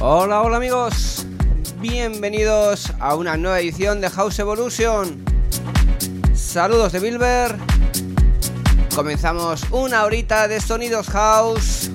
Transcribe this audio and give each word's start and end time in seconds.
Hola, 0.00 0.42
hola 0.42 0.56
amigos, 0.58 1.17
bienvenidos 1.80 2.92
a 2.98 3.14
una 3.14 3.36
nueva 3.36 3.60
edición 3.60 4.00
de 4.00 4.10
House 4.10 4.38
Evolution. 4.38 5.24
Saludos 6.34 6.92
de 6.92 7.00
Bilber. 7.00 7.56
Comenzamos 8.94 9.62
una 9.70 10.04
horita 10.04 10.48
de 10.48 10.60
sonidos 10.60 11.08
house, 11.08 11.90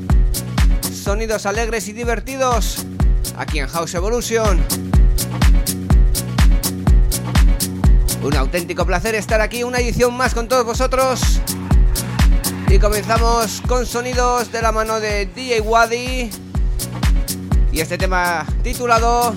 sonidos 0.91 1.45
alegres 1.45 1.87
y 1.89 1.93
divertidos 1.93 2.85
aquí 3.37 3.59
en 3.59 3.67
House 3.67 3.93
Evolution. 3.95 4.63
Un 8.23 8.35
auténtico 8.37 8.85
placer 8.85 9.15
estar 9.15 9.41
aquí, 9.41 9.63
una 9.63 9.79
edición 9.79 10.15
más 10.15 10.33
con 10.33 10.47
todos 10.47 10.65
vosotros. 10.65 11.41
Y 12.69 12.79
comenzamos 12.79 13.61
con 13.67 13.85
sonidos 13.85 14.51
de 14.51 14.61
la 14.61 14.71
mano 14.71 14.99
de 14.99 15.25
DJ 15.25 15.61
Wadi 15.61 16.29
y 17.71 17.79
este 17.81 17.97
tema 17.97 18.45
titulado 18.61 19.35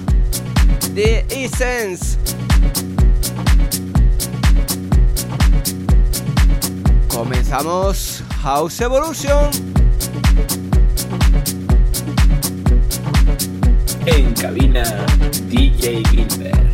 The 0.96 1.26
Essence. 1.28 2.16
Comenzamos 7.08 8.24
House 8.42 8.80
Evolution. 8.80 9.50
En 14.06 14.32
cabina, 14.32 15.04
DJ 15.50 16.02
Bilber. 16.12 16.65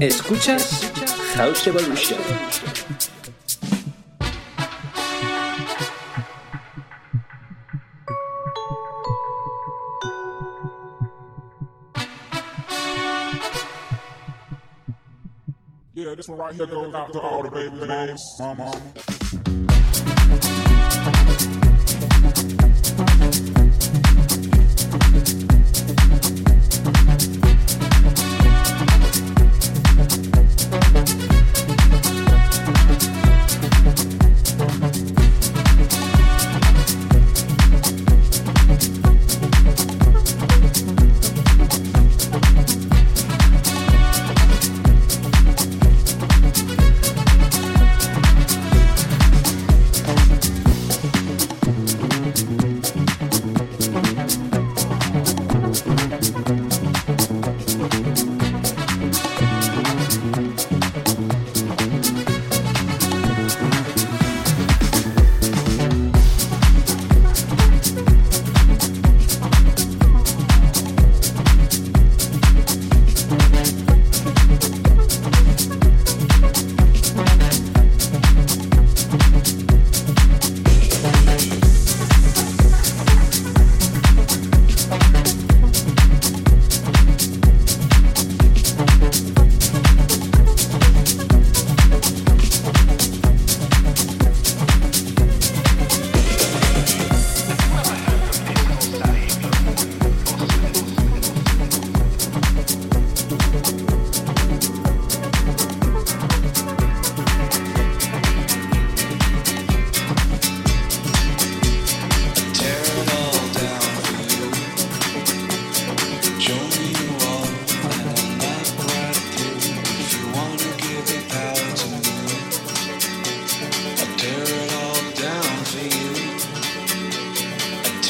Escuchas 0.00 0.90
House 1.34 1.66
Evolution. 1.66 2.16
Yeah, 15.92 16.14
this 16.14 16.28
one 16.28 16.38
right 16.38 16.54
here 16.54 16.64
goes 16.64 16.94
out 16.94 17.12
to 17.12 17.20
all 17.20 17.42
the 17.42 17.50
baby 17.50 17.86
names, 17.86 18.24
my 18.38 18.54
mama. 18.54 18.99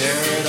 Yeah. 0.01 0.40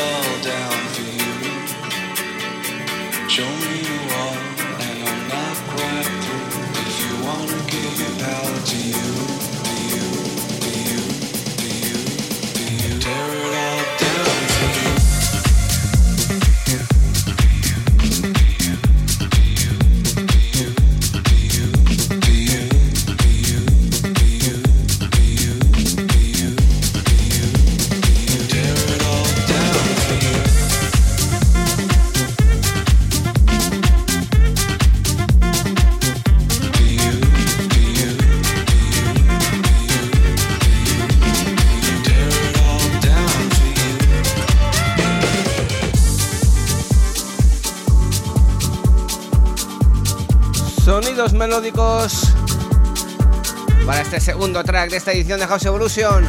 Segundo 54.22 54.64
track 54.64 54.92
de 54.92 54.98
esta 54.98 55.12
edición 55.12 55.40
de 55.40 55.48
House 55.48 55.66
Evolution. 55.66 56.28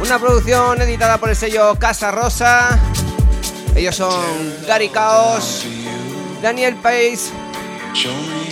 Una 0.00 0.18
producción 0.18 0.80
editada 0.80 1.18
por 1.18 1.28
el 1.28 1.34
sello 1.34 1.76
Casa 1.76 2.12
Rosa. 2.12 2.78
Ellos 3.74 3.96
son 3.96 4.54
Gary 4.66 4.88
Chaos, 4.90 5.64
Daniel 6.40 6.76
Pace, 6.76 7.32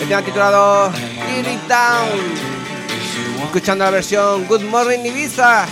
el 0.00 0.08
tema 0.08 0.22
titulado 0.22 0.90
It 1.38 1.68
Down. 1.68 3.44
Escuchando 3.44 3.84
la 3.84 3.90
versión 3.90 4.44
Good 4.46 4.62
Morning 4.62 5.04
Ibiza. 5.04 5.66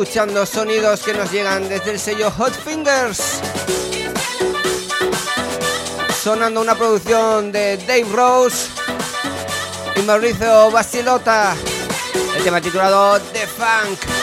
Escuchando 0.00 0.46
sonidos 0.46 1.00
que 1.00 1.12
nos 1.12 1.32
llegan 1.32 1.68
desde 1.68 1.90
el 1.90 1.98
sello 1.98 2.30
Hot 2.30 2.52
Fingers. 2.52 3.40
Sonando 6.22 6.60
una 6.60 6.76
producción 6.76 7.50
de 7.50 7.76
Dave 7.78 8.06
Rose 8.12 8.68
y 9.96 10.02
Mauricio 10.02 10.70
Bastilota. 10.70 11.56
El 12.36 12.44
tema 12.44 12.60
titulado 12.60 13.20
The 13.32 13.44
Funk. 13.48 14.17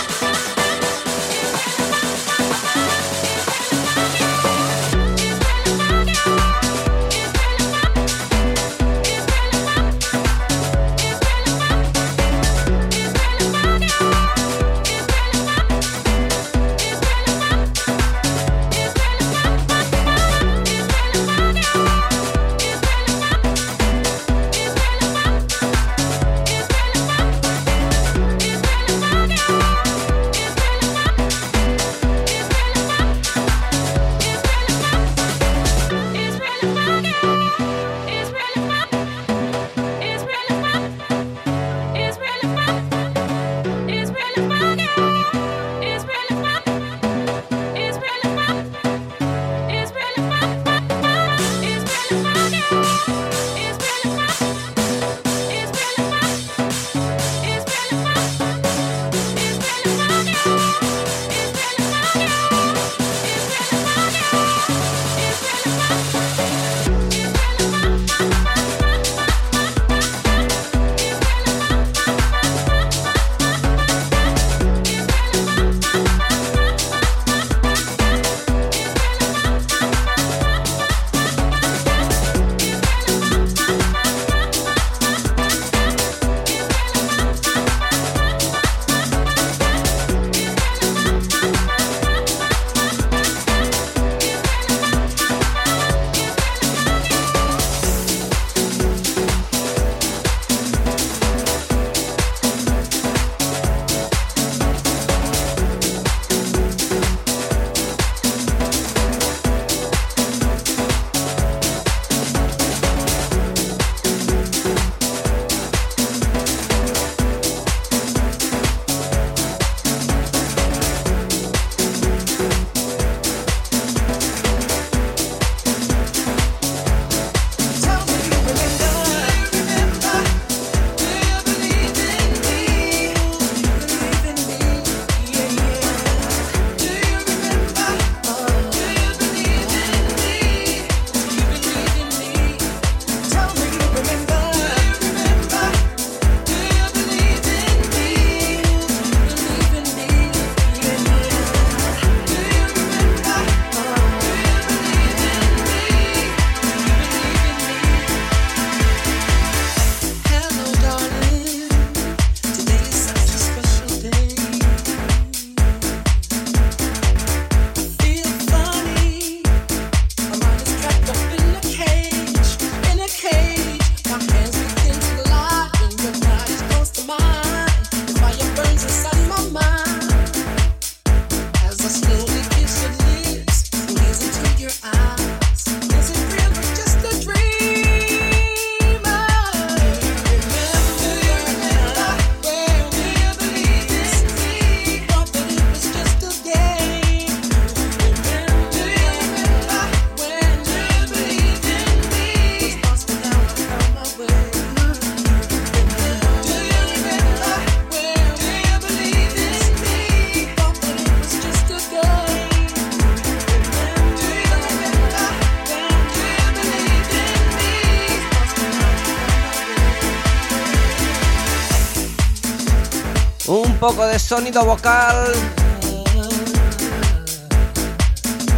Sonido 224.36 224.66
vocal 224.66 225.32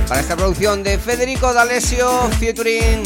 para 0.08 0.22
esta 0.22 0.36
producción 0.36 0.82
de 0.82 0.98
Federico 0.98 1.54
D'Alessio 1.54 2.32
featuring 2.40 3.04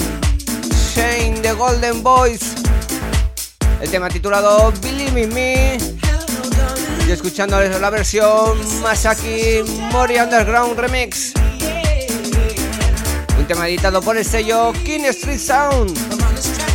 Shane 0.95 1.41
the 1.41 1.51
Golden 1.51 2.01
Boys. 2.01 2.55
El 3.81 3.91
tema 3.91 4.07
titulado 4.07 4.71
Believe 4.81 5.23
in 5.23 5.33
Me. 5.33 5.77
Y 7.05 7.11
escuchando 7.11 7.59
la 7.59 7.89
versión 7.89 8.57
Masaki 8.81 9.63
Mori 9.91 10.17
Underground 10.17 10.79
Remix. 10.79 11.33
Un 13.37 13.47
tema 13.47 13.67
editado 13.67 14.01
por 14.01 14.15
el 14.15 14.23
sello 14.23 14.71
King 14.85 15.01
Street 15.09 15.39
Sound. 15.39 16.70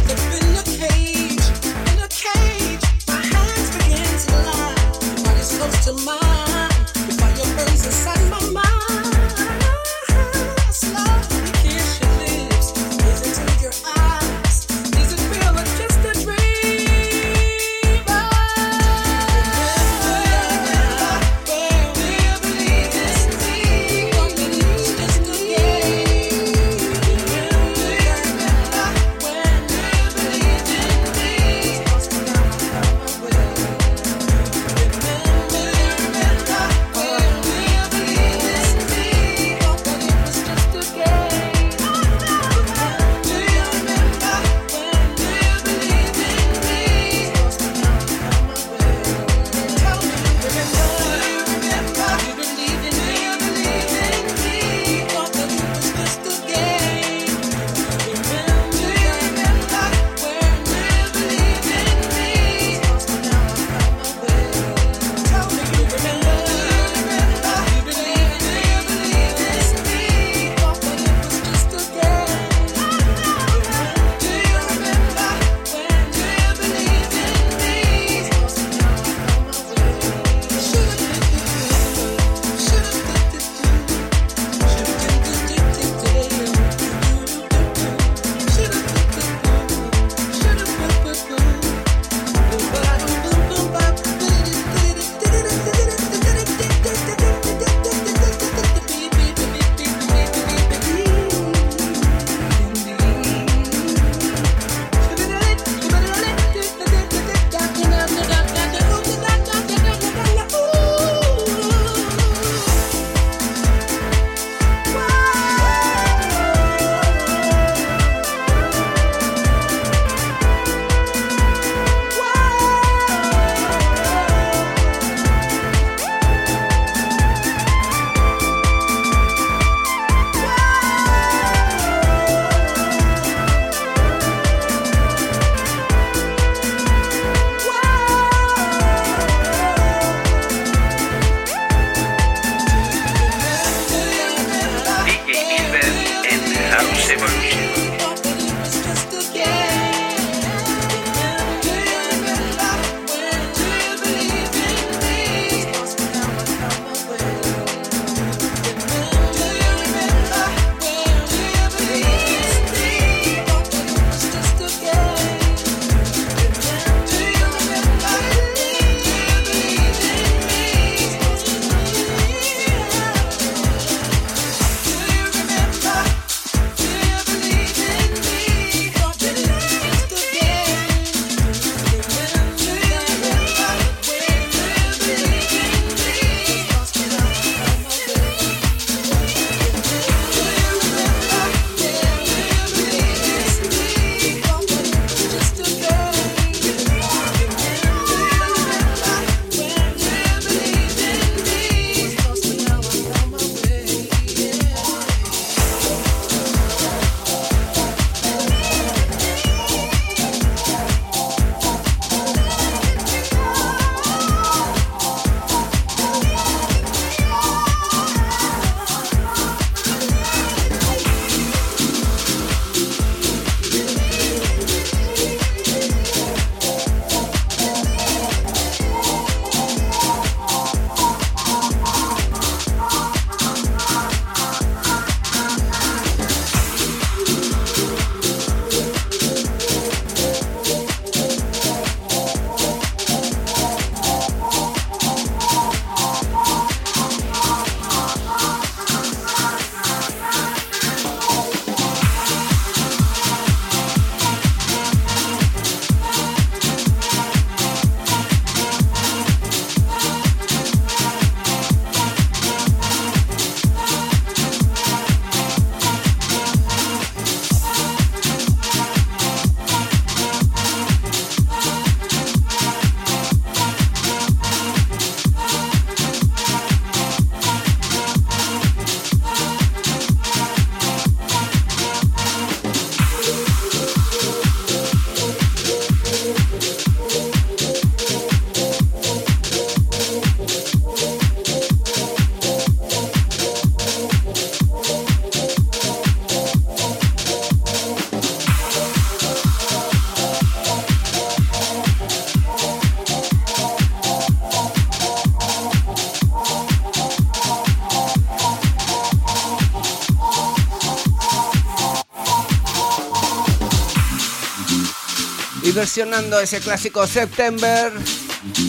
Y 315.67 315.73
versionando 315.73 316.39
ese 316.39 316.61
clásico 316.61 317.07
September 317.09 317.93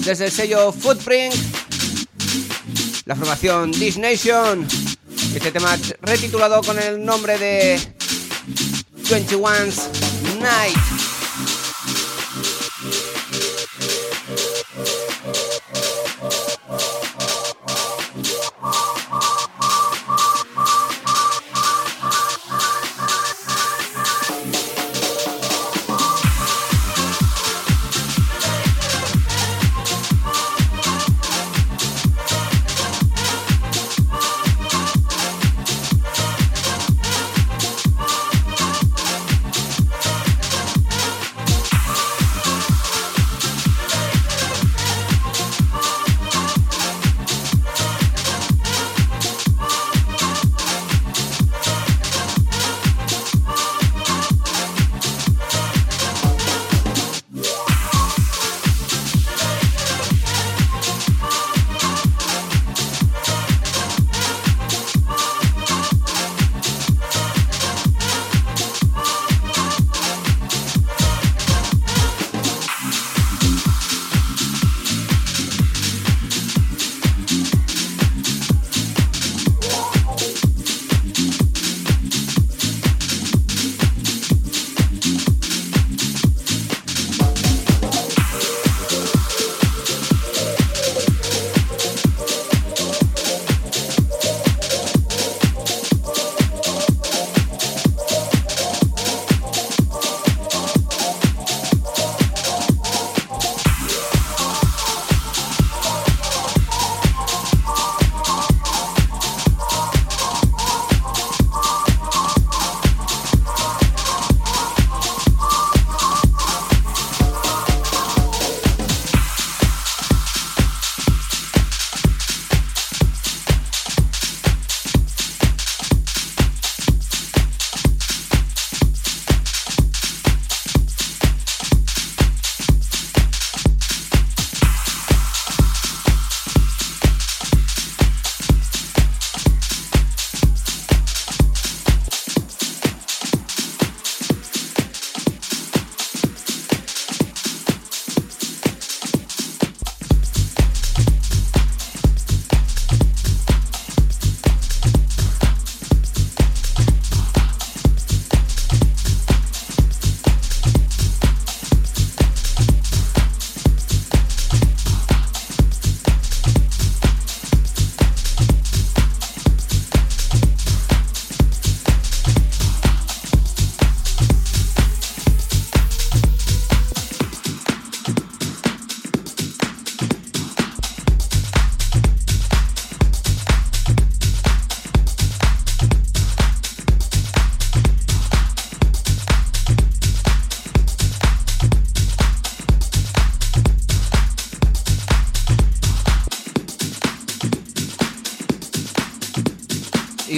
desde 0.03 0.25
el 0.25 0.31
sello 0.31 0.71
Footprint, 0.71 1.35
la 3.05 3.15
formación 3.15 3.71
This 3.71 3.97
Nation, 3.97 4.67
este 5.35 5.51
tema 5.51 5.77
retitulado 6.01 6.61
con 6.63 6.79
el 6.79 7.03
nombre 7.03 7.37
de 7.37 7.79
21's 9.09 9.89
Night. 10.39 10.86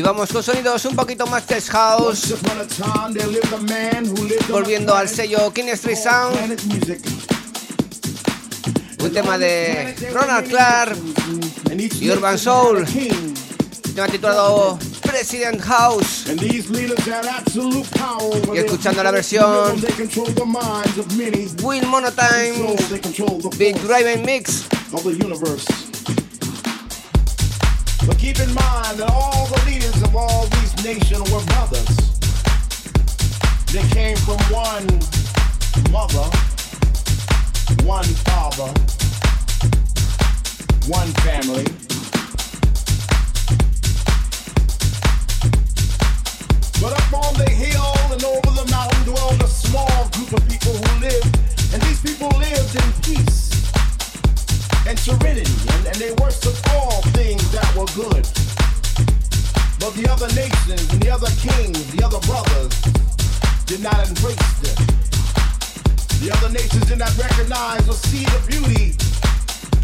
Vamos 0.10 0.32
con 0.32 0.42
sonidos 0.42 0.84
un 0.86 0.96
poquito 0.96 1.28
más 1.28 1.46
test 1.46 1.70
house. 1.70 2.34
Volviendo 4.50 4.96
al 4.96 5.08
sello 5.08 5.54
King 5.54 5.68
Street 5.74 5.98
Sound. 5.98 6.60
Un 9.04 9.12
tema 9.12 9.38
de 9.38 9.96
Ronald 10.12 10.48
Clark 10.50 10.98
y 12.02 12.10
Urban 12.10 12.40
Soul. 12.40 12.78
Un 12.80 13.94
tema 13.94 14.08
titulado 14.08 14.80
President 15.04 15.62
House. 15.62 16.26
Y 18.54 18.58
escuchando 18.58 19.04
la 19.04 19.12
versión 19.12 19.76
Will 21.62 21.86
Monotime 21.86 22.76
Big 23.58 23.80
Driving 23.84 24.26
Mix. 24.26 24.64
But 28.10 28.18
keep 28.18 28.40
in 28.40 28.52
mind 28.56 28.98
that 28.98 29.12
all 29.12 29.46
the 29.46 29.64
leaders 29.68 30.02
of 30.02 30.16
all 30.16 30.48
these 30.48 30.84
nations 30.84 31.32
were 31.32 31.46
brothers. 31.46 31.86
They 33.70 33.86
came 33.94 34.18
from 34.26 34.40
one 34.50 34.88
mother, 35.94 36.26
one 37.86 38.10
father, 38.26 38.74
one 40.90 41.10
family. 41.22 41.66
But 46.82 46.94
up 46.98 47.14
on 47.14 47.36
the 47.38 47.48
hill 47.48 47.94
and 48.12 48.24
over 48.24 48.50
the 48.60 48.68
mountain 48.72 49.04
dwelled 49.04 49.40
a 49.44 49.48
small 49.48 50.10
group 50.14 50.34
of 50.34 50.50
people 50.50 50.74
who 50.74 51.00
lived, 51.00 51.38
and 51.74 51.82
these 51.84 52.02
people 52.02 52.30
lived 52.40 52.76
in 52.76 52.92
peace 53.04 53.49
and 54.88 54.98
serenity, 54.98 55.52
and, 55.74 55.88
and 55.88 55.96
they 55.96 56.12
worshiped 56.14 56.62
all 56.74 57.02
things 57.14 57.52
that 57.52 57.68
were 57.76 57.90
good. 57.96 58.24
But 59.80 59.96
the 59.96 60.08
other 60.10 60.28
nations 60.36 60.92
and 60.92 61.02
the 61.02 61.10
other 61.10 61.32
kings, 61.40 61.92
the 61.92 62.04
other 62.04 62.20
brothers, 62.28 62.74
did 63.66 63.82
not 63.82 64.00
embrace 64.08 64.36
them. 64.62 64.78
The 66.22 66.32
other 66.36 66.50
nations 66.52 66.86
did 66.86 67.00
not 67.00 67.16
recognize 67.18 67.88
or 67.88 67.94
see 67.94 68.26
the 68.26 68.42
beauty 68.48 68.96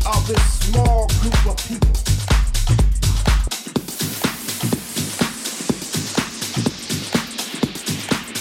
of 0.06 0.28
this 0.28 0.44
small 0.68 1.08
group 1.22 1.46
of 1.48 1.58
people. 1.68 1.96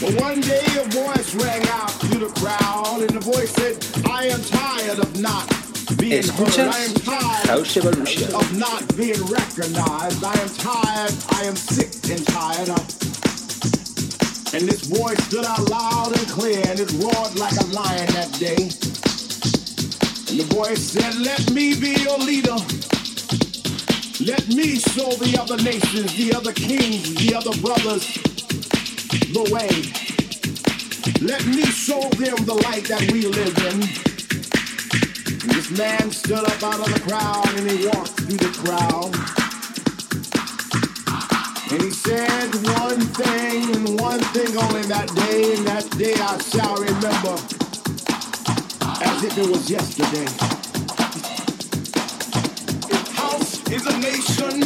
But 0.00 0.20
one 0.20 0.40
day 0.40 0.66
a 0.76 0.84
voice 0.90 1.34
rang 1.36 1.66
out 1.68 2.00
to 2.00 2.18
the 2.18 2.32
crowd, 2.40 3.00
and 3.00 3.10
the 3.10 3.20
voice 3.20 3.50
said, 3.52 3.78
I 4.10 4.26
am 4.26 4.42
tired 4.42 4.98
of 4.98 5.20
not 5.20 5.63
Escuchas 5.86 7.04
House 7.46 7.76
Evolution. 7.76 8.34
Of 8.34 8.58
not 8.58 8.96
being 8.96 9.20
recognized. 9.26 10.24
I 10.24 10.32
am 10.32 10.48
tired. 10.56 11.12
I 11.30 11.42
am 11.44 11.56
sick 11.56 11.92
and 12.10 12.26
tired 12.26 12.70
of 12.70 12.80
And 14.54 14.68
this 14.68 14.84
voice 14.86 15.22
stood 15.24 15.44
out 15.44 15.68
loud 15.68 16.16
and 16.16 16.26
clear, 16.28 16.62
and 16.66 16.80
it 16.80 16.90
roared 16.92 17.36
like 17.36 17.56
a 17.60 17.66
lion 17.76 18.08
that 18.14 18.32
day. 18.38 18.70
And 20.30 20.40
the 20.40 20.46
voice 20.54 20.82
said, 20.82 21.14
Let 21.16 21.50
me 21.50 21.78
be 21.78 22.00
your 22.02 22.18
leader. 22.18 22.56
Let 24.24 24.48
me 24.48 24.78
show 24.78 25.10
the 25.20 25.36
other 25.40 25.62
nations, 25.62 26.16
the 26.16 26.34
other 26.34 26.52
kings, 26.52 27.14
the 27.14 27.34
other 27.34 27.52
brothers 27.60 28.14
the 29.34 29.42
way. 29.52 29.68
Let 31.20 31.44
me 31.46 31.64
show 31.64 32.00
them 32.00 32.36
the 32.46 32.54
light 32.54 32.84
that 32.84 33.10
we 33.12 33.26
live 33.26 33.58
in. 33.58 34.13
This 35.46 35.70
man 35.76 36.10
stood 36.10 36.38
up 36.38 36.62
out 36.62 36.80
of 36.80 36.94
the 36.94 37.00
crowd 37.06 37.48
and 37.58 37.70
he 37.70 37.86
walked 37.86 38.12
through 38.12 38.38
the 38.38 38.52
crowd. 38.64 39.12
And 41.70 41.82
he 41.82 41.90
said 41.90 42.54
one 42.80 43.00
thing 43.12 43.76
and 43.76 44.00
one 44.00 44.20
thing 44.32 44.56
only 44.56 44.82
that 44.88 45.08
day, 45.14 45.54
and 45.56 45.66
that 45.66 45.90
day 45.98 46.14
I 46.14 46.38
shall 46.40 46.76
remember 46.76 47.36
as 49.04 49.22
if 49.22 49.36
it 49.36 49.48
was 49.50 49.68
yesterday. 49.68 50.28
If 52.88 53.16
house 53.16 53.60
is 53.70 53.86
a 53.86 53.98
nation, 53.98 54.64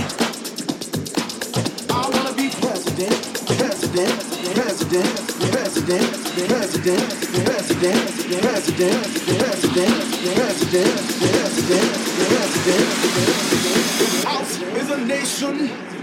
I 1.91 2.09
wanna 2.09 2.35
be 2.37 2.51
president, 2.61 3.19
president, 3.59 4.55
president, 4.55 5.38
house 14.24 14.61
is 14.61 14.90
a 14.90 14.98
nation. 14.98 15.98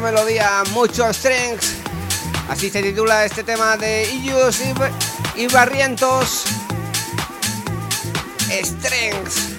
Melodía, 0.00 0.62
muchos 0.72 1.16
strings. 1.16 1.74
Así 2.48 2.70
se 2.70 2.82
titula 2.82 3.24
este 3.24 3.44
tema 3.44 3.76
de 3.76 4.10
Illus 4.12 4.60
y, 4.60 5.42
y 5.42 5.46
Barrientos. 5.48 6.44
Strings. 8.50 9.49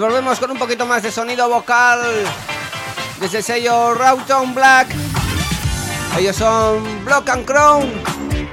Volvemos 0.00 0.40
con 0.40 0.50
un 0.50 0.58
poquito 0.58 0.86
más 0.86 1.02
de 1.02 1.12
sonido 1.12 1.48
vocal 1.48 2.00
desde 3.20 3.38
el 3.38 3.44
sello 3.44 3.94
Roughton 3.94 4.54
Black. 4.54 4.88
Ellos 6.16 6.36
son 6.36 7.04
Block 7.04 7.28
and 7.28 7.44
Crown 7.44 8.02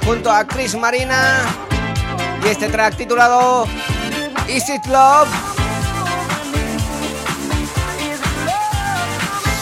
junto 0.05 0.31
a 0.31 0.45
Chris 0.45 0.75
Marina 0.75 1.45
y 2.43 2.47
este 2.47 2.67
track 2.67 2.97
titulado 2.97 3.65
Is 4.49 4.67
It 4.67 4.85
Love. 4.87 5.29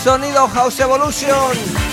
Sonido 0.03 0.47
House 0.47 0.79
Evolution. 0.79 1.84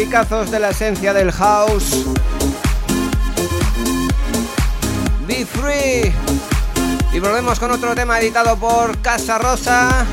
Clasicazos 0.00 0.50
de 0.50 0.60
la 0.60 0.70
esencia 0.70 1.12
del 1.12 1.30
house. 1.30 2.06
Be 5.26 5.44
Free. 5.44 6.12
Y 7.12 7.18
volvemos 7.18 7.58
con 7.58 7.70
otro 7.70 7.94
tema 7.94 8.18
editado 8.18 8.56
por 8.56 8.96
Casa 9.02 9.36
Rosa. 9.38 10.06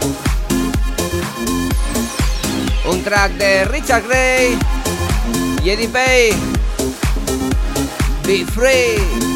Un 2.89 3.01
track 3.01 3.31
de 3.33 3.63
Richard 3.65 4.03
Gray 4.03 4.57
y 5.63 5.69
Eddie 5.69 5.88
Pay. 5.88 6.33
Be 8.25 8.45
Free. 8.45 9.26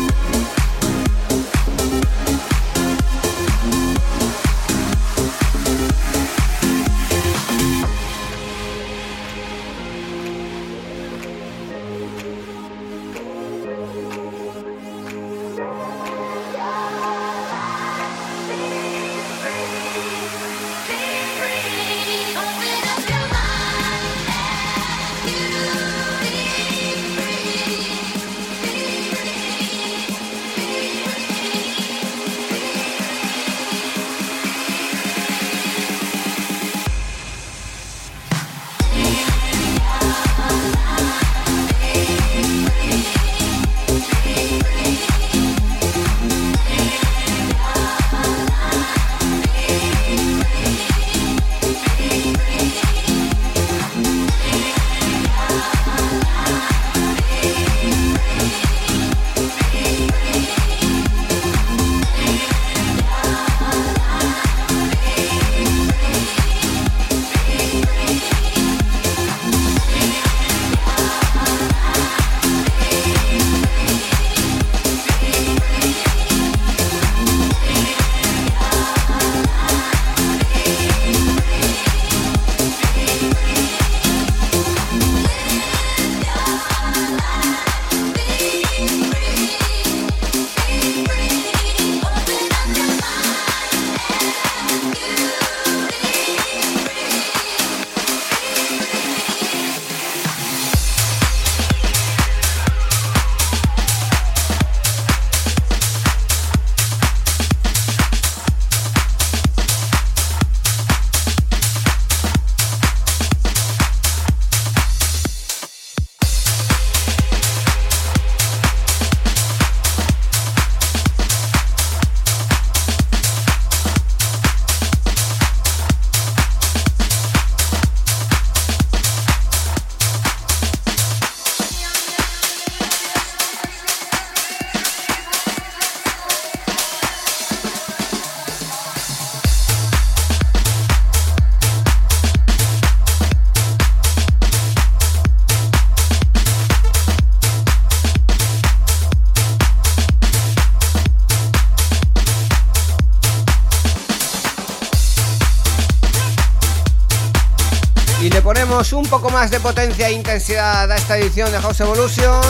Poco 159.12 159.30
más 159.30 159.52
de 159.52 159.60
potencia 159.60 160.08
e 160.08 160.14
intensidad 160.14 160.90
a 160.90 160.96
esta 160.96 161.18
edición 161.18 161.52
de 161.52 161.60
House 161.60 161.82
Evolution. 161.82 162.42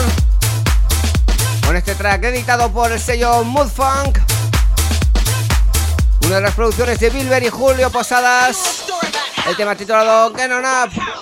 Con 1.66 1.76
este 1.76 1.96
track 1.96 2.22
editado 2.22 2.70
por 2.70 2.92
el 2.92 3.00
sello 3.00 3.42
Mood 3.42 3.66
Funk, 3.66 4.20
una 6.24 6.36
de 6.36 6.40
las 6.40 6.54
producciones 6.54 7.00
de 7.00 7.10
Bilber 7.10 7.42
y 7.42 7.48
Julio 7.48 7.90
Posadas, 7.90 8.84
el 9.48 9.56
tema 9.56 9.74
titulado 9.74 10.32
Get 10.36 10.52
On 10.52 10.64
Up. 10.64 11.21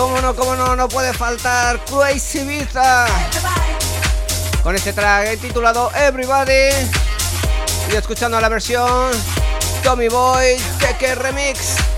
Cómo 0.00 0.20
no, 0.22 0.34
cómo 0.34 0.54
no, 0.56 0.76
no 0.76 0.88
puede 0.88 1.12
faltar 1.12 1.78
Crazy 1.84 2.38
Ibiza. 2.38 3.06
Con 4.62 4.74
este 4.74 4.94
track 4.94 5.38
titulado 5.40 5.90
Everybody. 5.94 6.70
Y 7.92 7.96
escuchando 7.96 8.40
la 8.40 8.48
versión 8.48 9.10
Tommy 9.82 10.08
Boy 10.08 10.56
Teke 10.78 11.14
Remix. 11.14 11.89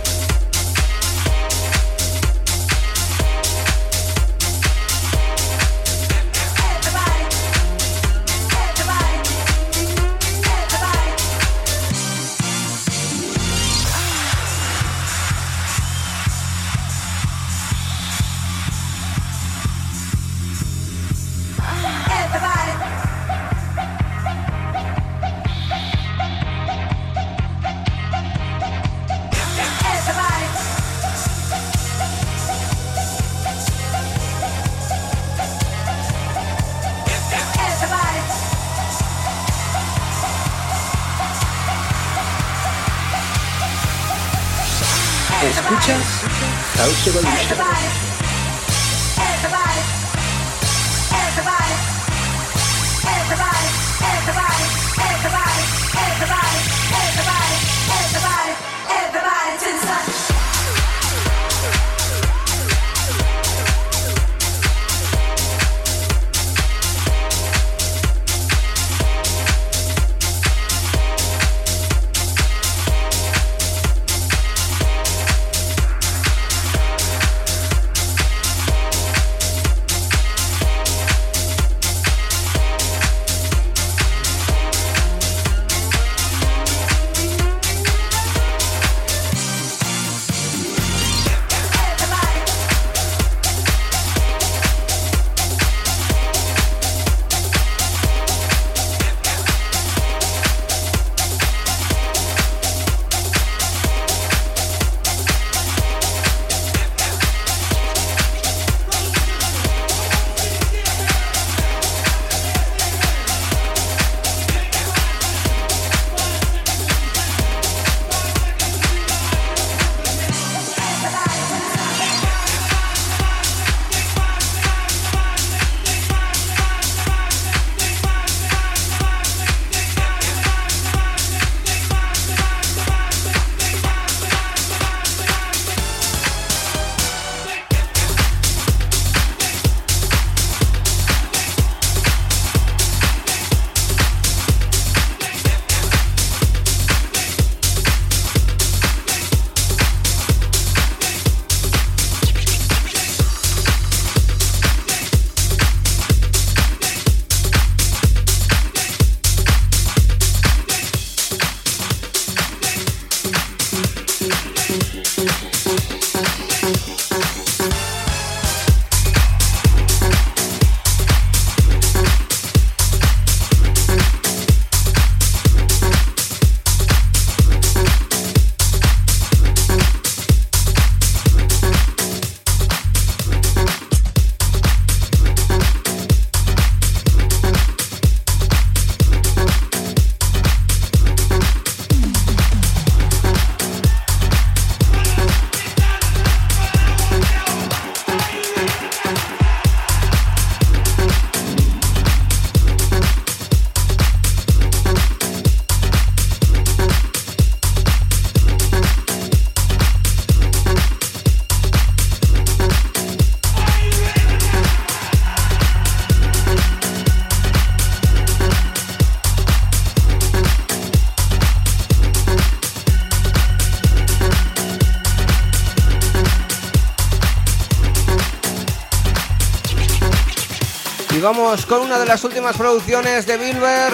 Vamos 231.22 231.64
con 231.66 231.82
una 231.82 231.98
de 231.98 232.06
las 232.06 232.24
últimas 232.24 232.56
producciones 232.56 233.26
de 233.26 233.36
Bilber. 233.36 233.92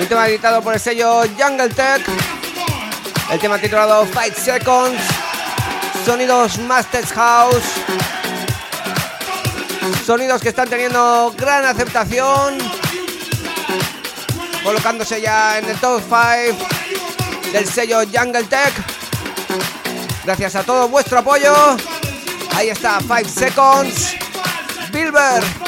Un 0.00 0.06
tema 0.06 0.28
editado 0.28 0.60
por 0.62 0.74
el 0.74 0.80
sello 0.80 1.22
Jungle 1.38 1.68
Tech. 1.68 2.02
El 3.30 3.38
tema 3.38 3.58
titulado 3.58 4.04
Five 4.06 4.34
Seconds. 4.34 5.00
Sonidos 6.04 6.58
Masters 6.58 7.12
House. 7.12 7.62
Sonidos 10.04 10.42
que 10.42 10.48
están 10.48 10.68
teniendo 10.68 11.32
gran 11.38 11.64
aceptación. 11.64 12.58
Colocándose 14.64 15.20
ya 15.20 15.58
en 15.58 15.70
el 15.70 15.76
top 15.78 16.02
5 16.02 16.66
del 17.52 17.68
sello 17.68 18.00
Jungle 18.12 18.44
Tech. 18.44 18.72
Gracias 20.24 20.56
a 20.56 20.64
todo 20.64 20.88
vuestro 20.88 21.20
apoyo. 21.20 21.54
Ahí 22.56 22.70
está, 22.70 22.98
5 23.00 23.28
Seconds. 23.28 24.13
Spielberg. 24.94 25.63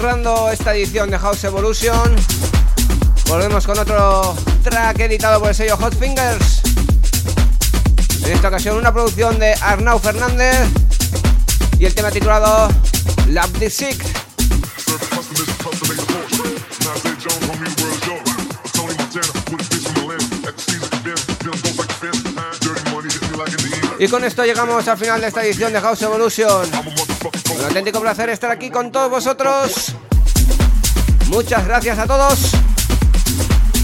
Cerrando 0.00 0.50
esta 0.50 0.74
edición 0.74 1.10
de 1.10 1.18
House 1.18 1.44
Evolution. 1.44 2.16
Volvemos 3.26 3.66
con 3.66 3.78
otro 3.78 4.34
track 4.62 4.98
editado 5.00 5.40
por 5.40 5.50
el 5.50 5.54
sello 5.54 5.76
Hot 5.76 5.94
Fingers. 5.94 6.62
En 8.24 8.32
esta 8.32 8.48
ocasión 8.48 8.78
una 8.78 8.94
producción 8.94 9.38
de 9.38 9.52
Arnau 9.60 9.98
Fernández 9.98 10.68
y 11.78 11.84
el 11.84 11.94
tema 11.94 12.10
titulado 12.10 12.70
Love 13.28 13.58
the 13.58 13.68
Sick. 13.68 14.02
Y 23.98 24.08
con 24.08 24.24
esto 24.24 24.46
llegamos 24.46 24.88
al 24.88 24.96
final 24.96 25.20
de 25.20 25.26
esta 25.26 25.44
edición 25.44 25.74
de 25.74 25.80
House 25.82 26.00
Evolution. 26.00 26.70
Un 27.54 27.64
auténtico 27.66 28.00
placer 28.00 28.30
estar 28.30 28.50
aquí 28.50 28.70
con 28.70 28.90
todos 28.90 29.10
vosotros. 29.10 29.89
Muchas 31.30 31.64
gracias 31.64 31.98
a 31.98 32.06
todos. 32.06 32.52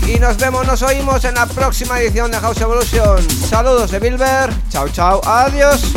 Y 0.06 0.18
nos 0.18 0.36
vemos, 0.36 0.66
nos 0.66 0.82
oímos 0.82 1.24
en 1.24 1.34
la 1.34 1.46
próxima 1.46 2.00
edición 2.00 2.30
de 2.30 2.38
House 2.38 2.60
Evolution. 2.60 3.18
Saludos 3.48 3.90
de 3.92 4.00
Bilber. 4.00 4.50
Chao, 4.68 4.88
chao. 4.88 5.20
Adiós. 5.24 5.95